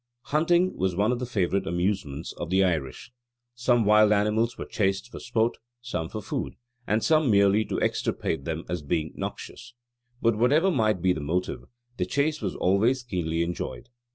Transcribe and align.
Hunting 0.23 0.75
was 0.75 0.95
one 0.95 1.11
of 1.11 1.19
the 1.19 1.27
favourite 1.27 1.67
amusements 1.67 2.33
of 2.33 2.49
the 2.49 2.63
Irish. 2.63 3.11
Some 3.53 3.85
wild 3.85 4.11
animals 4.11 4.57
were 4.57 4.65
chased 4.65 5.11
for 5.11 5.19
sport, 5.19 5.57
some 5.79 6.09
for 6.09 6.23
food, 6.23 6.55
and 6.87 7.03
some 7.03 7.29
merely 7.29 7.63
to 7.65 7.79
extirpate 7.79 8.43
them 8.45 8.63
as 8.67 8.81
being 8.81 9.13
noxious; 9.15 9.75
but 10.19 10.35
whatever 10.35 10.71
might 10.71 11.03
be 11.03 11.13
the 11.13 11.21
motive, 11.21 11.65
the 11.97 12.07
chase 12.07 12.41
was 12.41 12.55
always 12.55 13.03
keenly 13.03 13.43
enjoyed. 13.43 13.89